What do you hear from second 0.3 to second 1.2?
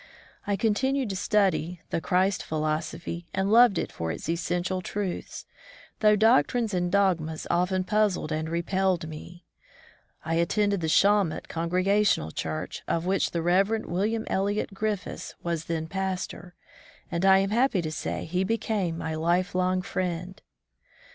I continued to